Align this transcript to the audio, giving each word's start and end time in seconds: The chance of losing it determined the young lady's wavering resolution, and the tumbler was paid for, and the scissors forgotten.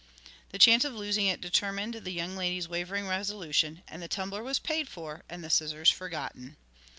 The 0.49 0.57
chance 0.57 0.83
of 0.83 0.95
losing 0.95 1.27
it 1.27 1.41
determined 1.41 1.93
the 1.93 2.09
young 2.09 2.35
lady's 2.35 2.67
wavering 2.67 3.07
resolution, 3.07 3.83
and 3.87 4.01
the 4.01 4.07
tumbler 4.07 4.41
was 4.41 4.57
paid 4.57 4.89
for, 4.89 5.21
and 5.29 5.43
the 5.43 5.49
scissors 5.51 5.91
forgotten. 5.91 6.57